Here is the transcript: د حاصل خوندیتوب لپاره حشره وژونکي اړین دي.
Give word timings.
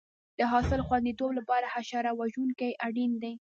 د 0.39 0.39
حاصل 0.51 0.79
خوندیتوب 0.87 1.31
لپاره 1.39 1.71
حشره 1.73 2.11
وژونکي 2.19 2.69
اړین 2.85 3.11
دي. 3.23 3.33